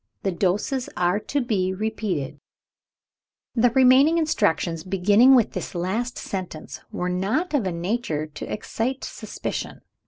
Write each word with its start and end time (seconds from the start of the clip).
The 0.23 0.31
doses 0.31 0.89
are 0.97 1.19
to 1.19 1.41
be 1.41 1.75
repeated" 1.75 2.39
The 3.55 3.69
remaining 3.69 4.17
instructions, 4.17 4.83
beginning 4.83 5.35
with 5.35 5.51
this 5.53 5.75
last 5.75 6.17
sentence, 6.17 6.81
were 6.91 7.07
not 7.07 7.53
of 7.53 7.67
a 7.67 7.71
nature 7.71 8.25
to 8.25 8.51
excite 8.51 9.03
suspicion. 9.03 9.81